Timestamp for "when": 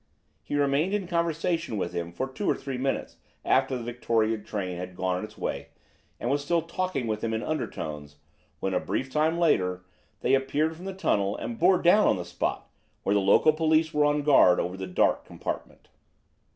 8.59-8.73